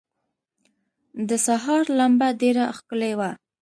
[1.27, 3.29] د سهار لمبه ډېره ښکلي وه.